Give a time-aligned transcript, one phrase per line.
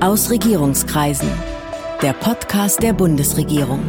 [0.00, 1.30] Aus Regierungskreisen.
[2.02, 3.80] Der Podcast der Bundesregierung.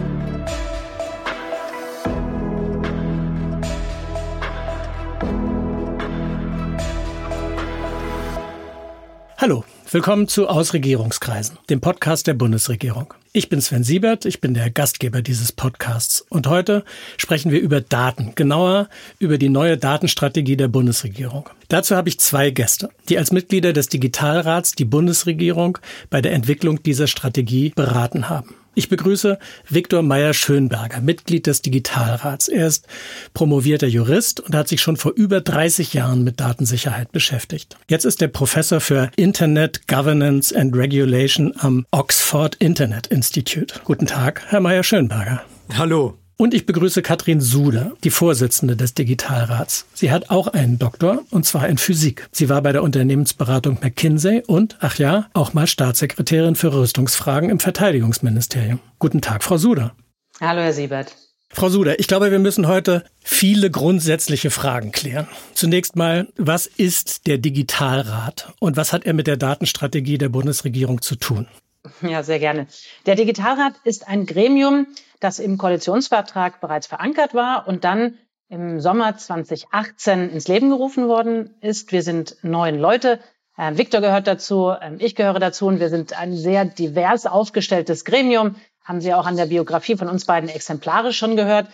[9.37, 13.13] Hallo, willkommen zu Aus Regierungskreisen, dem Podcast der Bundesregierung.
[13.37, 16.83] Ich bin Sven Siebert, ich bin der Gastgeber dieses Podcasts und heute
[17.17, 21.47] sprechen wir über Daten, genauer über die neue Datenstrategie der Bundesregierung.
[21.67, 25.77] Dazu habe ich zwei Gäste, die als Mitglieder des Digitalrats die Bundesregierung
[26.09, 28.55] bei der Entwicklung dieser Strategie beraten haben.
[28.77, 32.47] Ich begrüße Viktor Meyer-Schönberger, Mitglied des Digitalrats.
[32.47, 32.85] Er ist
[33.33, 37.75] promovierter Jurist und hat sich schon vor über 30 Jahren mit Datensicherheit beschäftigt.
[37.89, 43.79] Jetzt ist er Professor für Internet Governance and Regulation am Oxford Internet Institute.
[43.83, 45.41] Guten Tag, Herr Meyer-Schönberger.
[45.75, 46.19] Hallo.
[46.39, 49.87] Und ich begrüße Katrin Suder, die Vorsitzende des Digitalrats.
[49.95, 52.29] Sie hat auch einen Doktor, und zwar in Physik.
[52.31, 57.59] Sie war bei der Unternehmensberatung McKinsey und, ach ja, auch mal Staatssekretärin für Rüstungsfragen im
[57.59, 58.79] Verteidigungsministerium.
[58.99, 59.95] Guten Tag, Frau Suder.
[60.39, 61.15] Hallo, Herr Siebert.
[61.49, 65.27] Frau Suder, ich glaube, wir müssen heute viele grundsätzliche Fragen klären.
[65.55, 71.01] Zunächst mal, was ist der Digitalrat und was hat er mit der Datenstrategie der Bundesregierung
[71.01, 71.47] zu tun?
[72.01, 72.67] Ja, sehr gerne.
[73.05, 74.87] Der Digitalrat ist ein Gremium,
[75.19, 78.17] das im Koalitionsvertrag bereits verankert war und dann
[78.49, 81.91] im Sommer 2018 ins Leben gerufen worden ist.
[81.91, 83.19] Wir sind neun Leute.
[83.57, 88.05] Äh, Viktor gehört dazu, äh, ich gehöre dazu und wir sind ein sehr divers aufgestelltes
[88.05, 88.55] Gremium.
[88.83, 91.67] Haben Sie auch an der Biografie von uns beiden exemplarisch schon gehört.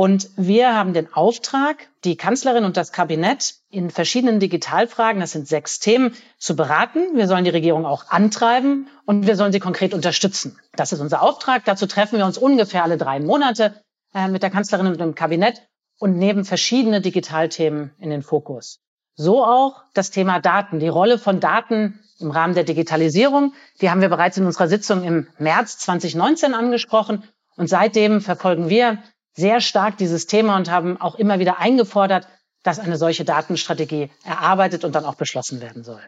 [0.00, 5.46] Und wir haben den Auftrag, die Kanzlerin und das Kabinett in verschiedenen Digitalfragen, das sind
[5.46, 7.18] sechs Themen, zu beraten.
[7.18, 10.58] Wir sollen die Regierung auch antreiben und wir sollen sie konkret unterstützen.
[10.74, 11.66] Das ist unser Auftrag.
[11.66, 13.74] Dazu treffen wir uns ungefähr alle drei Monate
[14.14, 18.80] äh, mit der Kanzlerin und dem Kabinett und nehmen verschiedene Digitalthemen in den Fokus.
[19.16, 23.52] So auch das Thema Daten, die Rolle von Daten im Rahmen der Digitalisierung.
[23.82, 27.22] Die haben wir bereits in unserer Sitzung im März 2019 angesprochen.
[27.58, 32.26] Und seitdem verfolgen wir sehr stark dieses Thema und haben auch immer wieder eingefordert,
[32.62, 36.00] dass eine solche Datenstrategie erarbeitet und dann auch beschlossen werden soll.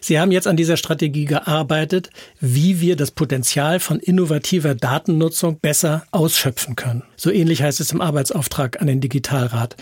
[0.00, 6.04] Sie haben jetzt an dieser Strategie gearbeitet, wie wir das Potenzial von innovativer Datennutzung besser
[6.10, 7.02] ausschöpfen können.
[7.16, 9.76] So ähnlich heißt es im Arbeitsauftrag an den Digitalrat.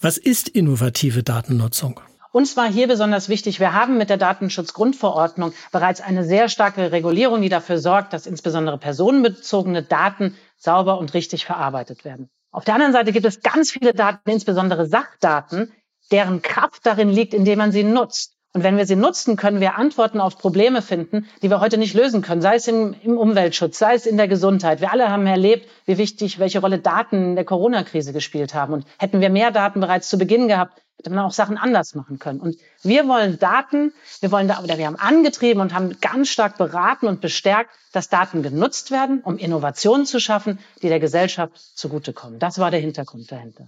[0.00, 2.00] Was ist innovative Datennutzung?
[2.32, 7.42] Uns war hier besonders wichtig, wir haben mit der Datenschutzgrundverordnung bereits eine sehr starke Regulierung,
[7.42, 12.30] die dafür sorgt, dass insbesondere personenbezogene Daten sauber und richtig verarbeitet werden.
[12.52, 15.72] Auf der anderen Seite gibt es ganz viele Daten, insbesondere Sachdaten,
[16.10, 18.36] deren Kraft darin liegt, indem man sie nutzt.
[18.52, 21.94] Und wenn wir sie nutzen, können wir Antworten auf Probleme finden, die wir heute nicht
[21.94, 24.80] lösen können, sei es im, im, Umweltschutz, sei es in der Gesundheit.
[24.80, 28.72] Wir alle haben erlebt, wie wichtig, welche Rolle Daten in der Corona-Krise gespielt haben.
[28.72, 32.18] Und hätten wir mehr Daten bereits zu Beginn gehabt, hätte man auch Sachen anders machen
[32.18, 32.40] können.
[32.40, 36.58] Und wir wollen Daten, wir wollen da, oder wir haben angetrieben und haben ganz stark
[36.58, 42.40] beraten und bestärkt, dass Daten genutzt werden, um Innovationen zu schaffen, die der Gesellschaft zugutekommen.
[42.40, 43.66] Das war der Hintergrund dahinter.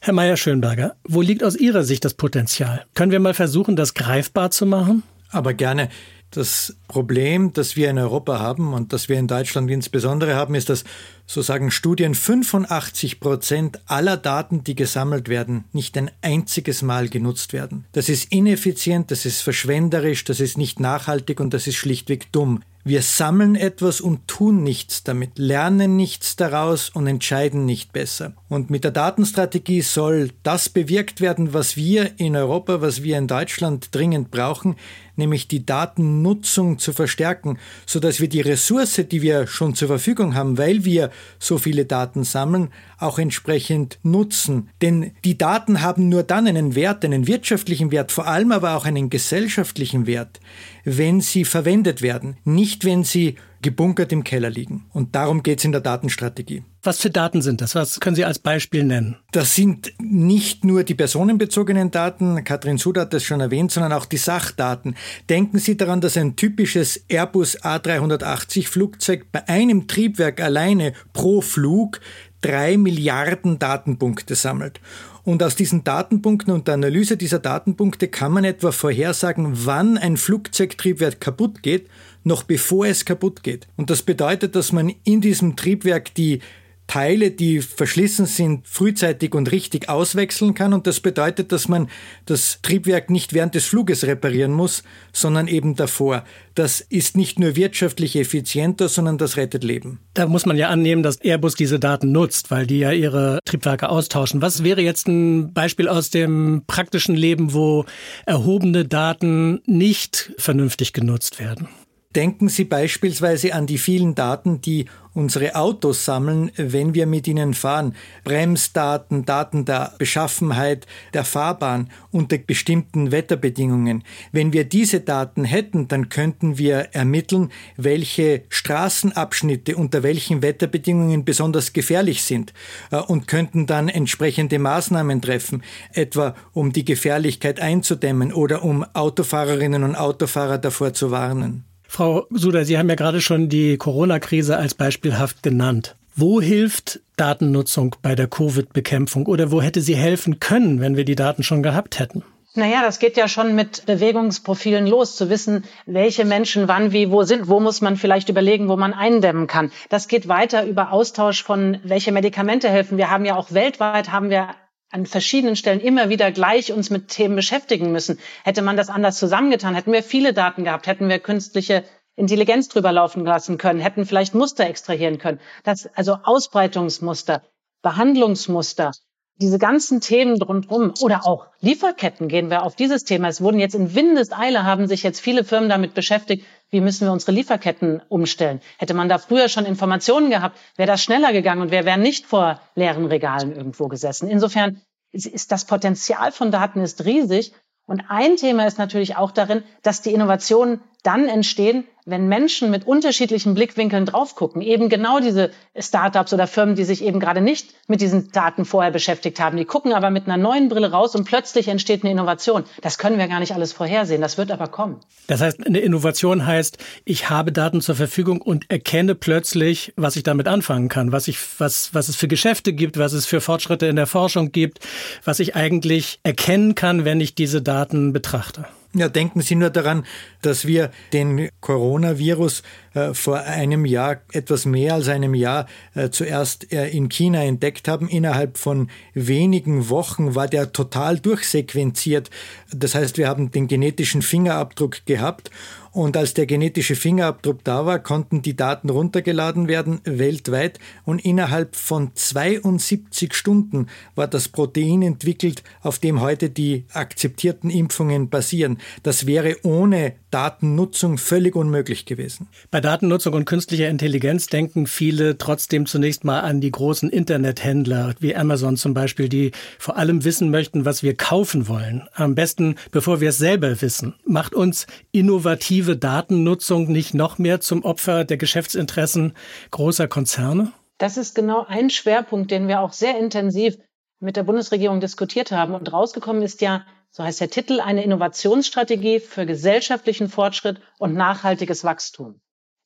[0.00, 2.84] Herr Meyer-Schönberger, wo liegt aus Ihrer Sicht das Potenzial?
[2.94, 5.02] Können wir mal versuchen, das greifbar zu machen?
[5.30, 5.88] Aber gerne.
[6.30, 10.68] Das Problem, das wir in Europa haben und das wir in Deutschland insbesondere haben, ist,
[10.68, 10.84] dass,
[11.24, 17.52] so sagen Studien, 85 Prozent aller Daten, die gesammelt werden, nicht ein einziges Mal genutzt
[17.52, 17.86] werden.
[17.92, 22.60] Das ist ineffizient, das ist verschwenderisch, das ist nicht nachhaltig und das ist schlichtweg dumm.
[22.86, 28.34] Wir sammeln etwas und tun nichts damit, lernen nichts daraus und entscheiden nicht besser.
[28.48, 33.26] Und mit der Datenstrategie soll das bewirkt werden, was wir in Europa, was wir in
[33.26, 34.76] Deutschland dringend brauchen,
[35.18, 40.34] nämlich die Datennutzung zu verstärken, so dass wir die Ressource, die wir schon zur Verfügung
[40.34, 44.68] haben, weil wir so viele Daten sammeln, auch entsprechend nutzen.
[44.82, 48.84] Denn die Daten haben nur dann einen Wert, einen wirtschaftlichen Wert, vor allem aber auch
[48.84, 50.40] einen gesellschaftlichen Wert,
[50.84, 54.84] wenn sie verwendet werden, nicht wenn sie gebunkert im Keller liegen.
[54.92, 56.62] Und darum geht es in der Datenstrategie.
[56.86, 57.74] Was für Daten sind das?
[57.74, 59.16] Was können Sie als Beispiel nennen?
[59.32, 64.04] Das sind nicht nur die personenbezogenen Daten, Katrin Sud hat das schon erwähnt, sondern auch
[64.04, 64.94] die Sachdaten.
[65.28, 72.00] Denken Sie daran, dass ein typisches Airbus A380 Flugzeug bei einem Triebwerk alleine pro Flug
[72.40, 74.80] drei Milliarden Datenpunkte sammelt.
[75.24, 80.16] Und aus diesen Datenpunkten und der Analyse dieser Datenpunkte kann man etwa vorhersagen, wann ein
[80.16, 81.88] Flugzeugtriebwerk kaputt geht,
[82.22, 83.66] noch bevor es kaputt geht.
[83.76, 86.42] Und das bedeutet, dass man in diesem Triebwerk die
[86.86, 90.72] Teile, die verschlissen sind, frühzeitig und richtig auswechseln kann.
[90.72, 91.88] Und das bedeutet, dass man
[92.26, 96.24] das Triebwerk nicht während des Fluges reparieren muss, sondern eben davor.
[96.54, 100.00] Das ist nicht nur wirtschaftlich effizienter, sondern das rettet Leben.
[100.14, 103.88] Da muss man ja annehmen, dass Airbus diese Daten nutzt, weil die ja ihre Triebwerke
[103.88, 104.40] austauschen.
[104.40, 107.84] Was wäre jetzt ein Beispiel aus dem praktischen Leben, wo
[108.24, 111.68] erhobene Daten nicht vernünftig genutzt werden?
[112.16, 117.52] Denken Sie beispielsweise an die vielen Daten, die unsere Autos sammeln, wenn wir mit ihnen
[117.52, 117.94] fahren.
[118.24, 124.02] Bremsdaten, Daten der Beschaffenheit der Fahrbahn unter bestimmten Wetterbedingungen.
[124.32, 131.74] Wenn wir diese Daten hätten, dann könnten wir ermitteln, welche Straßenabschnitte unter welchen Wetterbedingungen besonders
[131.74, 132.54] gefährlich sind
[132.92, 135.62] äh, und könnten dann entsprechende Maßnahmen treffen,
[135.92, 141.66] etwa um die Gefährlichkeit einzudämmen oder um Autofahrerinnen und Autofahrer davor zu warnen.
[141.88, 145.96] Frau Suder, Sie haben ja gerade schon die Corona-Krise als beispielhaft genannt.
[146.14, 151.14] Wo hilft Datennutzung bei der Covid-Bekämpfung oder wo hätte sie helfen können, wenn wir die
[151.14, 152.22] Daten schon gehabt hätten?
[152.54, 157.22] Naja, das geht ja schon mit Bewegungsprofilen los, zu wissen, welche Menschen wann, wie, wo
[157.22, 159.70] sind, wo muss man vielleicht überlegen, wo man eindämmen kann.
[159.90, 162.96] Das geht weiter über Austausch von, welche Medikamente helfen.
[162.96, 164.54] Wir haben ja auch weltweit, haben wir
[164.90, 168.18] an verschiedenen Stellen immer wieder gleich uns mit Themen beschäftigen müssen.
[168.44, 171.84] Hätte man das anders zusammengetan, hätten wir viele Daten gehabt, hätten wir künstliche
[172.14, 175.40] Intelligenz drüber laufen lassen können, hätten vielleicht Muster extrahieren können.
[175.64, 177.42] Das, also Ausbreitungsmuster,
[177.82, 178.92] Behandlungsmuster,
[179.38, 183.28] diese ganzen Themen rundherum oder auch Lieferketten gehen wir auf dieses Thema.
[183.28, 187.12] Es wurden jetzt in Windeseile haben sich jetzt viele Firmen damit beschäftigt, wie müssen wir
[187.12, 188.60] unsere Lieferketten umstellen.
[188.78, 192.26] Hätte man da früher schon Informationen gehabt, wäre das schneller gegangen und wir wären nicht
[192.26, 194.28] vor leeren Regalen irgendwo gesessen.
[194.28, 194.80] Insofern
[195.12, 197.52] ist das Potenzial von Daten ist riesig.
[197.86, 202.86] Und ein Thema ist natürlich auch darin, dass die Innovationen dann entstehen, wenn Menschen mit
[202.86, 207.74] unterschiedlichen Blickwinkeln drauf gucken, eben genau diese Startups oder Firmen, die sich eben gerade nicht
[207.88, 211.24] mit diesen Daten vorher beschäftigt haben, die gucken aber mit einer neuen Brille raus und
[211.24, 212.64] plötzlich entsteht eine Innovation.
[212.80, 215.00] Das können wir gar nicht alles vorhersehen, das wird aber kommen.
[215.26, 220.22] Das heißt, eine Innovation heißt, ich habe Daten zur Verfügung und erkenne plötzlich, was ich
[220.22, 223.86] damit anfangen kann, was ich was was es für Geschäfte gibt, was es für Fortschritte
[223.86, 224.78] in der Forschung gibt,
[225.24, 228.66] was ich eigentlich erkennen kann, wenn ich diese Daten betrachte.
[228.96, 230.06] Ja, denken Sie nur daran,
[230.40, 232.62] dass wir den Coronavirus
[232.94, 237.88] äh, vor einem Jahr, etwas mehr als einem Jahr, äh, zuerst äh, in China entdeckt
[237.88, 238.08] haben.
[238.08, 242.30] Innerhalb von wenigen Wochen war der total durchsequenziert.
[242.74, 245.50] Das heißt, wir haben den genetischen Fingerabdruck gehabt
[245.96, 251.74] und als der genetische Fingerabdruck da war, konnten die Daten runtergeladen werden weltweit und innerhalb
[251.74, 258.76] von 72 Stunden war das Protein entwickelt, auf dem heute die akzeptierten Impfungen basieren.
[259.04, 262.48] Das wäre ohne Datennutzung völlig unmöglich gewesen.
[262.70, 268.36] Bei Datennutzung und künstlicher Intelligenz denken viele trotzdem zunächst mal an die großen Internethändler wie
[268.36, 272.06] Amazon zum Beispiel, die vor allem wissen möchten, was wir kaufen wollen.
[272.12, 274.14] Am besten, bevor wir es selber wissen.
[274.26, 279.32] Macht uns innovative Datennutzung nicht noch mehr zum Opfer der Geschäftsinteressen
[279.70, 280.70] großer Konzerne?
[280.98, 283.78] Das ist genau ein Schwerpunkt, den wir auch sehr intensiv
[284.20, 285.74] mit der Bundesregierung diskutiert haben.
[285.74, 286.84] Und rausgekommen ist ja,
[287.16, 292.42] so heißt der Titel, eine Innovationsstrategie für gesellschaftlichen Fortschritt und nachhaltiges Wachstum.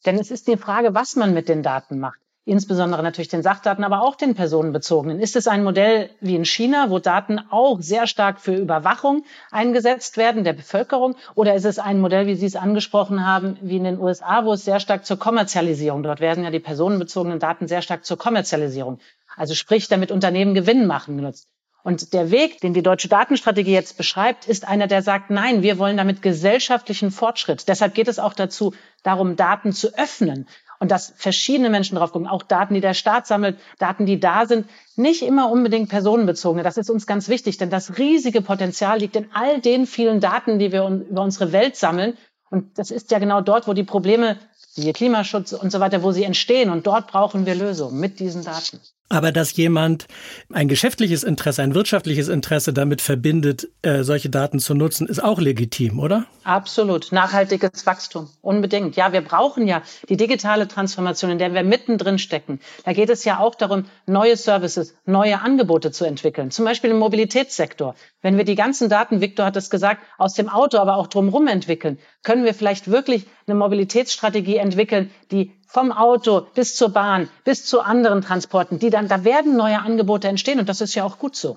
[0.06, 2.20] Denn es ist die Frage, was man mit den Daten macht.
[2.44, 5.18] Insbesondere natürlich den Sachdaten, aber auch den personenbezogenen.
[5.18, 10.16] Ist es ein Modell wie in China, wo Daten auch sehr stark für Überwachung eingesetzt
[10.16, 11.16] werden der Bevölkerung?
[11.34, 14.52] Oder ist es ein Modell, wie Sie es angesprochen haben, wie in den USA, wo
[14.52, 19.00] es sehr stark zur Kommerzialisierung, dort werden ja die personenbezogenen Daten sehr stark zur Kommerzialisierung,
[19.36, 21.48] also sprich, damit Unternehmen Gewinn machen genutzt.
[21.82, 25.78] Und der Weg, den die deutsche Datenstrategie jetzt beschreibt, ist einer, der sagt, nein, wir
[25.78, 27.68] wollen damit gesellschaftlichen Fortschritt.
[27.68, 30.46] Deshalb geht es auch dazu, darum, Daten zu öffnen
[30.80, 34.46] und dass verschiedene Menschen drauf gucken, auch Daten, die der Staat sammelt, Daten, die da
[34.46, 34.66] sind,
[34.96, 36.62] nicht immer unbedingt personenbezogene.
[36.62, 40.58] Das ist uns ganz wichtig, denn das riesige Potenzial liegt in all den vielen Daten,
[40.58, 42.16] die wir über unsere Welt sammeln.
[42.48, 44.38] Und das ist ja genau dort, wo die Probleme,
[44.74, 46.70] wie Klimaschutz und so weiter, wo sie entstehen.
[46.70, 48.80] Und dort brauchen wir Lösungen mit diesen Daten.
[49.12, 50.06] Aber dass jemand
[50.52, 55.40] ein geschäftliches Interesse, ein wirtschaftliches Interesse damit verbindet, äh, solche Daten zu nutzen, ist auch
[55.40, 56.26] legitim, oder?
[56.44, 57.10] Absolut.
[57.10, 58.30] Nachhaltiges Wachstum.
[58.40, 58.94] Unbedingt.
[58.94, 62.60] Ja, wir brauchen ja die digitale Transformation, in der wir mittendrin stecken.
[62.84, 66.52] Da geht es ja auch darum, neue Services, neue Angebote zu entwickeln.
[66.52, 67.96] Zum Beispiel im Mobilitätssektor.
[68.22, 71.48] Wenn wir die ganzen Daten, Victor hat es gesagt, aus dem Auto, aber auch drumherum
[71.48, 77.64] entwickeln, können wir vielleicht wirklich eine Mobilitätsstrategie entwickeln, die vom Auto bis zur Bahn, bis
[77.64, 81.18] zu anderen Transporten, die dann, da werden neue Angebote entstehen und das ist ja auch
[81.18, 81.56] gut so.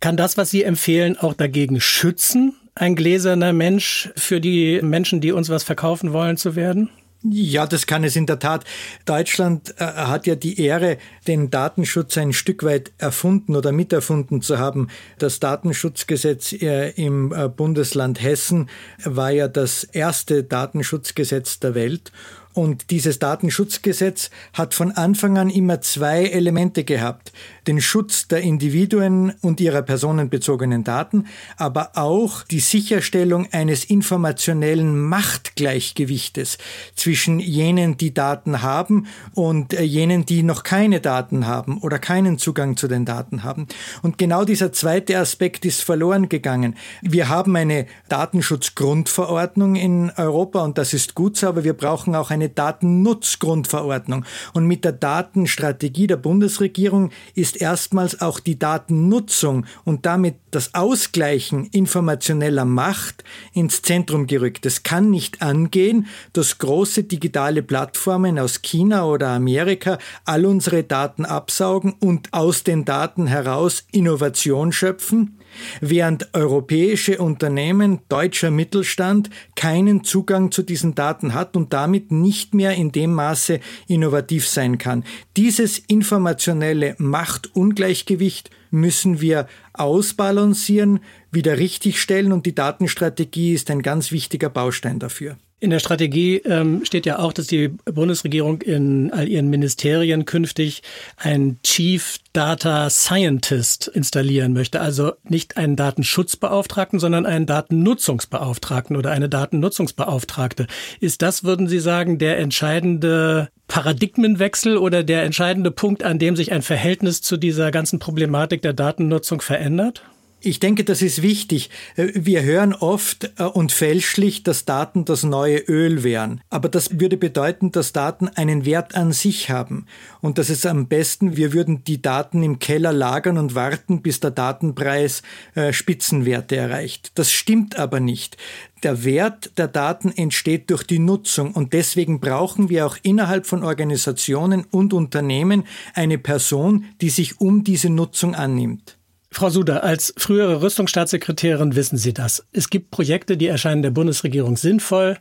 [0.00, 5.32] Kann das, was Sie empfehlen, auch dagegen schützen, ein gläserner Mensch für die Menschen, die
[5.32, 6.90] uns was verkaufen wollen, zu werden?
[7.24, 8.64] Ja, das kann es in der Tat.
[9.04, 14.58] Deutschland äh, hat ja die Ehre, den Datenschutz ein Stück weit erfunden oder miterfunden zu
[14.58, 14.88] haben.
[15.18, 18.68] Das Datenschutzgesetz äh, im äh, Bundesland Hessen
[19.04, 22.10] war ja das erste Datenschutzgesetz der Welt
[22.54, 27.32] Und dieses Datenschutzgesetz hat von Anfang an immer zwei Elemente gehabt.
[27.66, 31.26] Den Schutz der Individuen und ihrer personenbezogenen Daten,
[31.56, 36.58] aber auch die Sicherstellung eines informationellen Machtgleichgewichtes
[36.94, 42.38] zwischen jenen, die Daten haben und äh, jenen, die noch keine Daten haben oder keinen
[42.38, 43.66] Zugang zu den Daten haben.
[44.02, 46.76] Und genau dieser zweite Aspekt ist verloren gegangen.
[47.02, 52.30] Wir haben eine Datenschutzgrundverordnung in Europa und das ist gut so, aber wir brauchen auch
[52.30, 54.24] eine Datennutzgrundverordnung.
[54.52, 57.10] Und mit der Datenstrategie der Bundesregierung
[57.52, 64.64] ist erstmals auch die Datennutzung und damit das Ausgleichen informationeller Macht ins Zentrum gerückt.
[64.64, 71.24] Es kann nicht angehen, dass große digitale Plattformen aus China oder Amerika all unsere Daten
[71.24, 75.38] absaugen und aus den Daten heraus Innovation schöpfen,
[75.80, 82.74] während europäische Unternehmen, deutscher Mittelstand keinen Zugang zu diesen Daten hat und damit nicht mehr
[82.74, 85.04] in dem Maße innovativ sein kann.
[85.36, 94.48] Dieses informationelle Machtungleichgewicht müssen wir ausbalancieren, wieder richtigstellen und die Datenstrategie ist ein ganz wichtiger
[94.48, 95.36] Baustein dafür.
[95.62, 100.82] In der Strategie ähm, steht ja auch, dass die Bundesregierung in all ihren Ministerien künftig
[101.16, 104.80] einen Chief Data Scientist installieren möchte.
[104.80, 110.66] Also nicht einen Datenschutzbeauftragten, sondern einen Datennutzungsbeauftragten oder eine Datennutzungsbeauftragte.
[110.98, 116.50] Ist das, würden Sie sagen, der entscheidende Paradigmenwechsel oder der entscheidende Punkt, an dem sich
[116.50, 120.02] ein Verhältnis zu dieser ganzen Problematik der Datennutzung verändert?
[120.44, 121.70] Ich denke, das ist wichtig.
[121.94, 126.40] Äh, wir hören oft äh, und fälschlich, dass Daten das neue Öl wären.
[126.50, 129.86] Aber das würde bedeuten, dass Daten einen Wert an sich haben.
[130.20, 134.18] Und dass es am besten, wir würden die Daten im Keller lagern und warten, bis
[134.18, 135.22] der Datenpreis
[135.54, 137.12] äh, Spitzenwerte erreicht.
[137.14, 138.36] Das stimmt aber nicht.
[138.82, 143.62] Der Wert der Daten entsteht durch die Nutzung und deswegen brauchen wir auch innerhalb von
[143.62, 145.62] Organisationen und Unternehmen
[145.94, 148.98] eine Person, die sich um diese Nutzung annimmt.
[149.32, 152.44] Frau Suder, als frühere Rüstungsstaatssekretärin wissen Sie das.
[152.52, 155.16] Es gibt Projekte, die erscheinen der Bundesregierung sinnvoll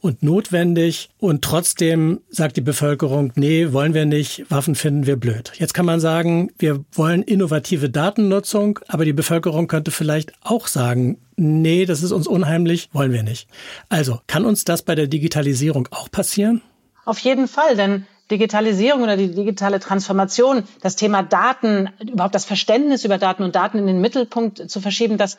[0.00, 5.52] und notwendig und trotzdem sagt die Bevölkerung, nee, wollen wir nicht, Waffen finden wir blöd.
[5.56, 11.18] Jetzt kann man sagen, wir wollen innovative Datennutzung, aber die Bevölkerung könnte vielleicht auch sagen,
[11.36, 13.48] nee, das ist uns unheimlich, wollen wir nicht.
[13.88, 16.62] Also, kann uns das bei der Digitalisierung auch passieren?
[17.04, 23.04] Auf jeden Fall, denn Digitalisierung oder die digitale Transformation, das Thema Daten, überhaupt das Verständnis
[23.04, 25.38] über Daten und Daten in den Mittelpunkt zu verschieben, das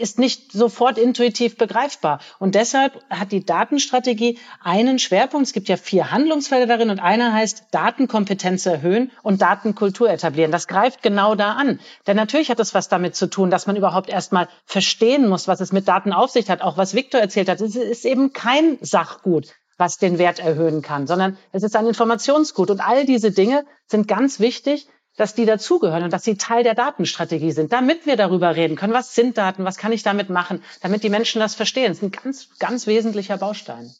[0.00, 2.20] ist nicht sofort intuitiv begreifbar.
[2.38, 5.46] Und deshalb hat die Datenstrategie einen Schwerpunkt.
[5.46, 10.52] Es gibt ja vier Handlungsfelder darin und einer heißt Datenkompetenz erhöhen und Datenkultur etablieren.
[10.52, 11.80] Das greift genau da an.
[12.06, 15.60] Denn natürlich hat es was damit zu tun, dass man überhaupt erstmal verstehen muss, was
[15.60, 16.62] es mit Daten auf sich hat.
[16.62, 17.60] Auch was Viktor erzählt hat.
[17.60, 22.70] Es ist eben kein Sachgut was den Wert erhöhen kann, sondern es ist ein Informationsgut.
[22.70, 26.74] Und all diese Dinge sind ganz wichtig, dass die dazugehören und dass sie Teil der
[26.74, 30.62] Datenstrategie sind, damit wir darüber reden können, was sind Daten, was kann ich damit machen,
[30.82, 31.88] damit die Menschen das verstehen.
[31.88, 33.90] Das ist ein ganz, ganz wesentlicher Baustein.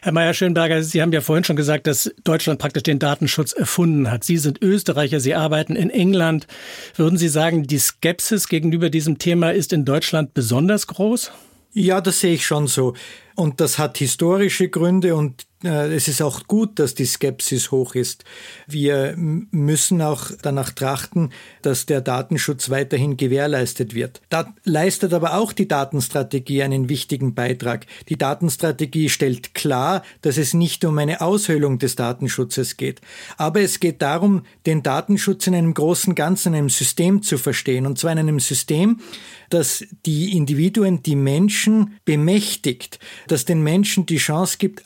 [0.00, 4.24] Herr Meyer-Schönberger, Sie haben ja vorhin schon gesagt, dass Deutschland praktisch den Datenschutz erfunden hat.
[4.24, 6.46] Sie sind Österreicher, Sie arbeiten in England.
[6.94, 11.30] Würden Sie sagen, die Skepsis gegenüber diesem Thema ist in Deutschland besonders groß?
[11.72, 12.94] Ja, das sehe ich schon so.
[13.36, 18.24] Und das hat historische Gründe und es ist auch gut, dass die Skepsis hoch ist.
[18.66, 21.30] Wir müssen auch danach trachten,
[21.62, 24.20] dass der Datenschutz weiterhin gewährleistet wird.
[24.28, 27.86] Da leistet aber auch die Datenstrategie einen wichtigen Beitrag.
[28.10, 33.00] Die Datenstrategie stellt klar, dass es nicht um eine Aushöhlung des Datenschutzes geht.
[33.38, 37.86] Aber es geht darum, den Datenschutz in einem großen Ganzen, in einem System zu verstehen.
[37.86, 39.00] Und zwar in einem System,
[39.48, 44.84] das die Individuen, die Menschen bemächtigt, das den Menschen die Chance gibt,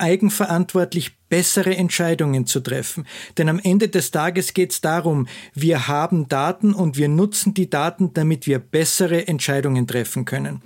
[0.61, 3.07] eigenverantwortlich bessere Entscheidungen zu treffen.
[3.38, 7.71] Denn am Ende des Tages geht es darum, wir haben Daten und wir nutzen die
[7.71, 10.61] Daten, damit wir bessere Entscheidungen treffen können.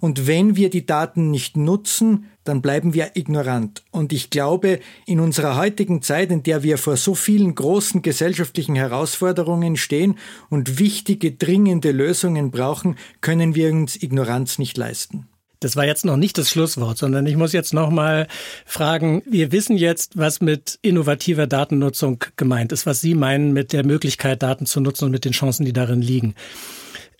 [0.00, 3.82] Und wenn wir die Daten nicht nutzen, dann bleiben wir ignorant.
[3.92, 8.76] Und ich glaube, in unserer heutigen Zeit, in der wir vor so vielen großen gesellschaftlichen
[8.76, 10.16] Herausforderungen stehen
[10.50, 15.28] und wichtige, dringende Lösungen brauchen, können wir uns Ignoranz nicht leisten.
[15.60, 18.26] Das war jetzt noch nicht das Schlusswort, sondern ich muss jetzt noch mal
[18.64, 23.84] fragen, wir wissen jetzt, was mit innovativer Datennutzung gemeint ist, was Sie meinen mit der
[23.84, 26.34] Möglichkeit, Daten zu nutzen und mit den Chancen, die darin liegen.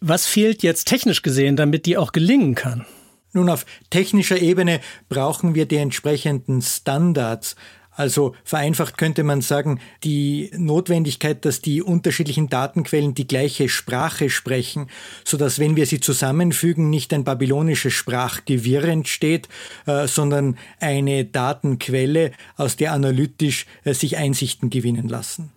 [0.00, 2.86] Was fehlt jetzt technisch gesehen, damit die auch gelingen kann?
[3.34, 4.80] Nun, auf technischer Ebene
[5.10, 7.56] brauchen wir die entsprechenden Standards.
[8.00, 14.86] Also vereinfacht könnte man sagen, die Notwendigkeit, dass die unterschiedlichen Datenquellen die gleiche Sprache sprechen,
[15.22, 19.50] so dass wenn wir sie zusammenfügen, nicht ein babylonisches Sprachgewirr entsteht,
[19.84, 25.52] äh, sondern eine Datenquelle, aus der analytisch äh, sich Einsichten gewinnen lassen.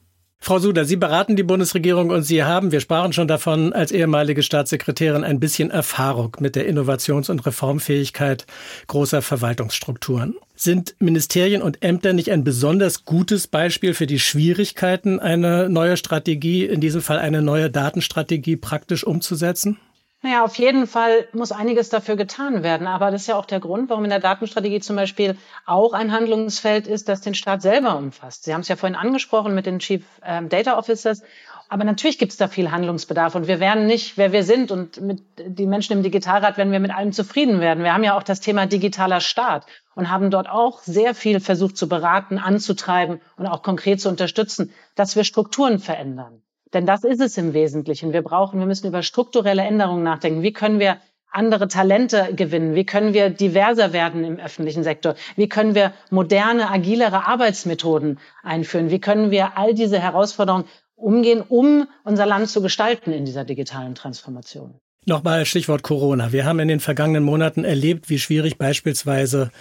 [0.45, 4.43] Frau Suder, Sie beraten die Bundesregierung und Sie haben, wir sprachen schon davon, als ehemalige
[4.43, 8.45] Staatssekretärin ein bisschen Erfahrung mit der Innovations- und Reformfähigkeit
[8.87, 10.35] großer Verwaltungsstrukturen.
[10.53, 16.65] Sind Ministerien und Ämter nicht ein besonders gutes Beispiel für die Schwierigkeiten, eine neue Strategie,
[16.65, 19.77] in diesem Fall eine neue Datenstrategie praktisch umzusetzen?
[20.23, 22.87] Naja, auf jeden Fall muss einiges dafür getan werden.
[22.87, 26.13] Aber das ist ja auch der Grund, warum in der Datenstrategie zum Beispiel auch ein
[26.13, 28.45] Handlungsfeld ist, das den Staat selber umfasst.
[28.45, 31.23] Sie haben es ja vorhin angesprochen mit den Chief ähm, Data Officers.
[31.67, 35.01] Aber natürlich gibt es da viel Handlungsbedarf und wir werden nicht, wer wir sind und
[35.01, 37.83] mit die Menschen im Digitalrat werden wir mit allem zufrieden werden.
[37.83, 41.75] Wir haben ja auch das Thema digitaler Staat und haben dort auch sehr viel versucht
[41.75, 46.41] zu beraten, anzutreiben und auch konkret zu unterstützen, dass wir Strukturen verändern.
[46.73, 48.13] Denn das ist es im Wesentlichen.
[48.13, 50.41] Wir brauchen, wir müssen über strukturelle Änderungen nachdenken.
[50.41, 50.97] Wie können wir
[51.31, 52.75] andere Talente gewinnen?
[52.75, 55.15] Wie können wir diverser werden im öffentlichen Sektor?
[55.35, 58.89] Wie können wir moderne, agilere Arbeitsmethoden einführen?
[58.89, 60.65] Wie können wir all diese Herausforderungen
[60.95, 64.75] umgehen, um unser Land zu gestalten in dieser digitalen Transformation?
[65.05, 66.31] Nochmal Stichwort Corona.
[66.31, 69.51] Wir haben in den vergangenen Monaten erlebt, wie schwierig beispielsweise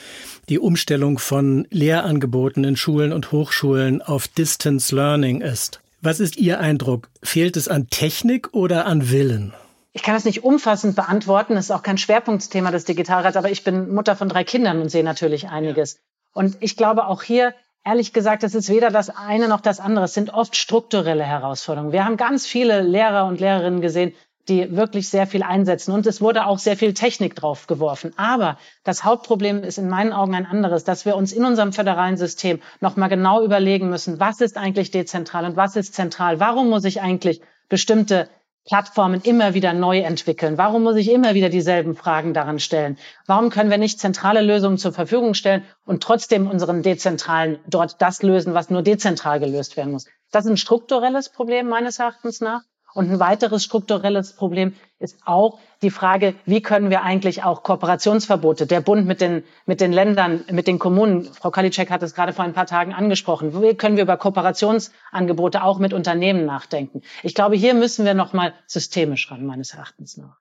[0.48, 5.80] die Umstellung von Lehrangeboten in Schulen und Hochschulen auf Distance Learning ist.
[6.04, 7.10] Was ist Ihr Eindruck?
[7.22, 9.54] Fehlt es an Technik oder an Willen?
[9.92, 11.54] Ich kann das nicht umfassend beantworten.
[11.54, 14.88] Das ist auch kein Schwerpunktthema des Digitalrats, aber ich bin Mutter von drei Kindern und
[14.88, 16.00] sehe natürlich einiges.
[16.32, 17.54] Und ich glaube auch hier,
[17.84, 20.06] ehrlich gesagt, es ist weder das eine noch das andere.
[20.06, 21.92] Es sind oft strukturelle Herausforderungen.
[21.92, 24.12] Wir haben ganz viele Lehrer und Lehrerinnen gesehen,
[24.48, 25.92] die wirklich sehr viel einsetzen.
[25.92, 28.12] Und es wurde auch sehr viel Technik draufgeworfen.
[28.16, 32.16] Aber das Hauptproblem ist in meinen Augen ein anderes, dass wir uns in unserem föderalen
[32.16, 36.40] System nochmal genau überlegen müssen, was ist eigentlich dezentral und was ist zentral?
[36.40, 38.28] Warum muss ich eigentlich bestimmte
[38.64, 40.56] Plattformen immer wieder neu entwickeln?
[40.56, 42.96] Warum muss ich immer wieder dieselben Fragen daran stellen?
[43.26, 48.22] Warum können wir nicht zentrale Lösungen zur Verfügung stellen und trotzdem unseren dezentralen dort das
[48.22, 50.06] lösen, was nur dezentral gelöst werden muss?
[50.30, 52.62] Das ist ein strukturelles Problem meines Erachtens nach.
[52.94, 58.66] Und ein weiteres strukturelles Problem ist auch die Frage, wie können wir eigentlich auch Kooperationsverbote,
[58.66, 62.32] der Bund mit den, mit den Ländern, mit den Kommunen, Frau Kalitschek hat es gerade
[62.32, 67.02] vor ein paar Tagen angesprochen, wie können wir über Kooperationsangebote auch mit Unternehmen nachdenken?
[67.22, 70.36] Ich glaube, hier müssen wir nochmal systemisch ran, meines Erachtens nach.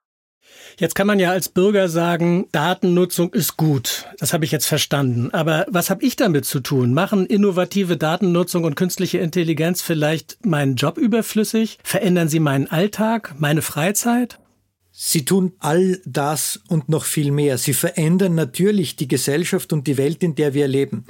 [0.78, 4.06] Jetzt kann man ja als Bürger sagen, Datennutzung ist gut.
[4.18, 5.30] Das habe ich jetzt verstanden.
[5.32, 6.94] Aber was habe ich damit zu tun?
[6.94, 11.78] Machen innovative Datennutzung und künstliche Intelligenz vielleicht meinen Job überflüssig?
[11.84, 14.38] Verändern sie meinen Alltag, meine Freizeit?
[14.94, 17.56] Sie tun all das und noch viel mehr.
[17.56, 21.06] Sie verändern natürlich die Gesellschaft und die Welt, in der wir leben.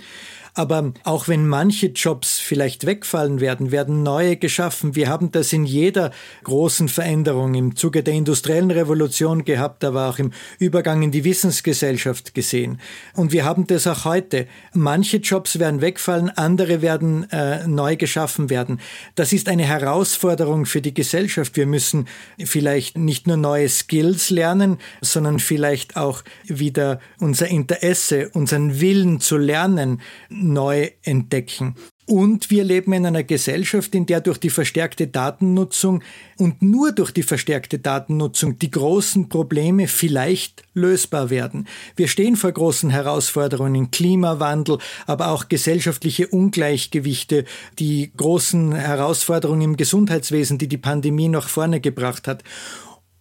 [0.54, 4.94] Aber auch wenn manche Jobs vielleicht wegfallen werden, werden neue geschaffen.
[4.94, 6.10] Wir haben das in jeder
[6.44, 12.34] großen Veränderung im Zuge der industriellen Revolution gehabt, aber auch im Übergang in die Wissensgesellschaft
[12.34, 12.80] gesehen.
[13.14, 14.46] Und wir haben das auch heute.
[14.74, 18.80] Manche Jobs werden wegfallen, andere werden äh, neu geschaffen werden.
[19.14, 21.56] Das ist eine Herausforderung für die Gesellschaft.
[21.56, 28.80] Wir müssen vielleicht nicht nur neue Skills lernen, sondern vielleicht auch wieder unser Interesse, unseren
[28.80, 30.00] Willen zu lernen,
[30.42, 31.76] neu entdecken.
[32.04, 36.02] Und wir leben in einer Gesellschaft, in der durch die verstärkte Datennutzung
[36.36, 41.68] und nur durch die verstärkte Datennutzung die großen Probleme vielleicht lösbar werden.
[41.94, 47.44] Wir stehen vor großen Herausforderungen, Klimawandel, aber auch gesellschaftliche Ungleichgewichte,
[47.78, 52.42] die großen Herausforderungen im Gesundheitswesen, die die Pandemie nach vorne gebracht hat.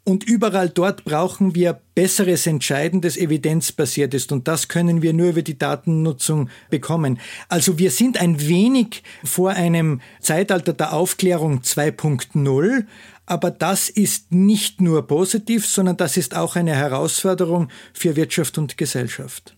[0.03, 4.31] Und überall dort brauchen wir besseres Entscheiden, das evidenzbasiert ist.
[4.31, 7.19] Und das können wir nur über die Datennutzung bekommen.
[7.49, 12.85] Also wir sind ein wenig vor einem Zeitalter der Aufklärung 2.0.
[13.27, 18.77] Aber das ist nicht nur positiv, sondern das ist auch eine Herausforderung für Wirtschaft und
[18.77, 19.55] Gesellschaft.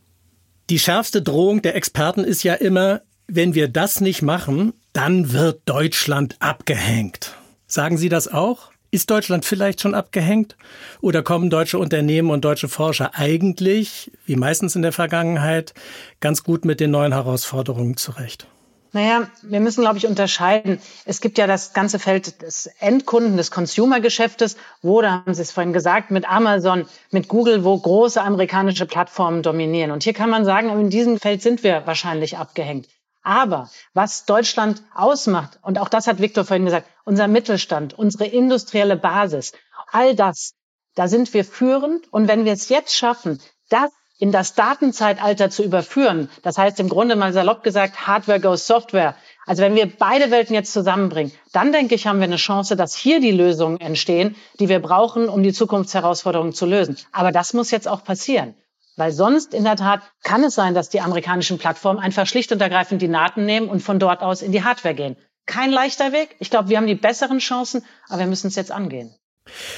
[0.70, 5.62] Die schärfste Drohung der Experten ist ja immer, wenn wir das nicht machen, dann wird
[5.66, 7.38] Deutschland abgehängt.
[7.66, 8.73] Sagen Sie das auch?
[8.94, 10.56] Ist Deutschland vielleicht schon abgehängt?
[11.02, 15.74] Oder kommen deutsche Unternehmen und deutsche Forscher eigentlich, wie meistens in der Vergangenheit,
[16.20, 18.46] ganz gut mit den neuen Herausforderungen zurecht?
[18.92, 20.78] Naja, wir müssen, glaube ich, unterscheiden.
[21.06, 25.52] Es gibt ja das ganze Feld des Endkunden, des Consumer-Geschäftes, wo, da haben Sie es
[25.52, 29.90] vorhin gesagt, mit Amazon, mit Google, wo große amerikanische Plattformen dominieren.
[29.90, 32.88] Und hier kann man sagen, in diesem Feld sind wir wahrscheinlich abgehängt.
[33.24, 38.98] Aber was Deutschland ausmacht, und auch das hat Viktor vorhin gesagt, unser Mittelstand, unsere industrielle
[38.98, 39.54] Basis,
[39.92, 40.54] all das,
[40.96, 42.12] da sind wir führend.
[42.12, 46.30] Und wenn wir es jetzt schaffen, das in das Datenzeitalter zu überführen.
[46.44, 49.16] Das heißt im Grunde mal salopp gesagt, Hardware goes Software.
[49.46, 52.96] Also wenn wir beide Welten jetzt zusammenbringen, dann denke ich, haben wir eine Chance, dass
[52.96, 56.98] hier die Lösungen entstehen, die wir brauchen, um die Zukunftsherausforderungen zu lösen.
[57.12, 58.56] Aber das muss jetzt auch passieren.
[58.96, 62.62] Weil sonst in der Tat kann es sein, dass die amerikanischen Plattformen einfach schlicht und
[62.62, 65.16] ergreifend die Daten nehmen und von dort aus in die Hardware gehen.
[65.46, 66.36] Kein leichter Weg.
[66.40, 69.16] Ich glaube, wir haben die besseren Chancen, aber wir müssen es jetzt angehen.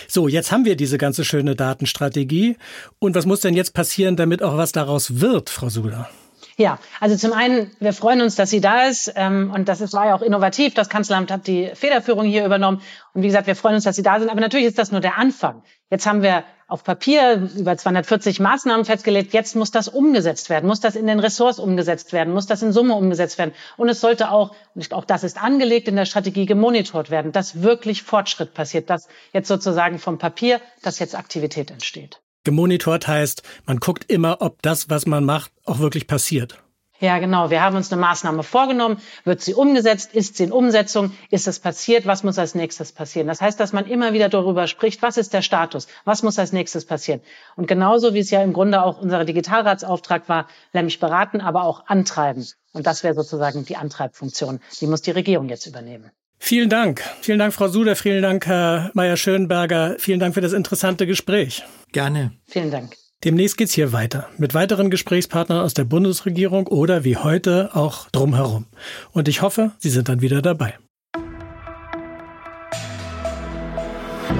[0.07, 2.57] So, jetzt haben wir diese ganze schöne Datenstrategie.
[2.99, 6.09] Und was muss denn jetzt passieren, damit auch was daraus wird, Frau Suda?
[6.57, 9.11] Ja, also zum einen, wir freuen uns, dass sie da ist.
[9.15, 10.73] Ähm, und das ist, war ja auch innovativ.
[10.73, 12.81] Das Kanzleramt hat die Federführung hier übernommen.
[13.13, 14.29] Und wie gesagt, wir freuen uns, dass sie da sind.
[14.29, 15.63] Aber natürlich ist das nur der Anfang.
[15.89, 19.33] Jetzt haben wir auf Papier über 240 Maßnahmen festgelegt.
[19.33, 22.71] Jetzt muss das umgesetzt werden, muss das in den Ressorts umgesetzt werden, muss das in
[22.71, 23.53] Summe umgesetzt werden.
[23.77, 27.61] Und es sollte auch, und auch das ist angelegt in der Strategie, gemonitort werden, dass
[27.61, 32.21] wirklich Fortschritt passiert, dass jetzt sozusagen vom Papier, dass jetzt Aktivität entsteht.
[32.45, 36.57] Gemonitort heißt, man guckt immer, ob das, was man macht, auch wirklich passiert.
[37.01, 37.49] Ja, genau.
[37.49, 39.01] Wir haben uns eine Maßnahme vorgenommen.
[39.25, 40.13] Wird sie umgesetzt?
[40.13, 41.11] Ist sie in Umsetzung?
[41.29, 42.05] Ist es passiert?
[42.05, 43.27] Was muss als nächstes passieren?
[43.27, 45.87] Das heißt, dass man immer wieder darüber spricht, was ist der Status?
[46.05, 47.19] Was muss als nächstes passieren?
[47.57, 51.85] Und genauso wie es ja im Grunde auch unser Digitalratsauftrag war, nämlich beraten, aber auch
[51.87, 52.47] antreiben.
[52.71, 54.61] Und das wäre sozusagen die Antreibfunktion.
[54.79, 56.11] Die muss die Regierung jetzt übernehmen.
[56.37, 57.01] Vielen Dank.
[57.21, 57.95] Vielen Dank, Frau Suder.
[57.95, 59.95] Vielen Dank, Herr Meyer-Schönberger.
[59.97, 61.63] Vielen Dank für das interessante Gespräch.
[61.91, 62.33] Gerne.
[62.47, 62.95] Vielen Dank.
[63.23, 68.67] Demnächst geht's hier weiter mit weiteren Gesprächspartnern aus der Bundesregierung oder wie heute auch drumherum.
[69.11, 70.75] Und ich hoffe, Sie sind dann wieder dabei.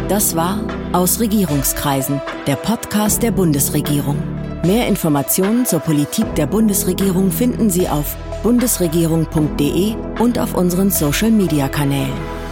[0.07, 0.61] Das war
[0.93, 4.44] Aus Regierungskreisen, der Podcast der Bundesregierung.
[4.65, 12.44] Mehr Informationen zur Politik der Bundesregierung finden Sie auf bundesregierung.de und auf unseren Social-Media-Kanälen.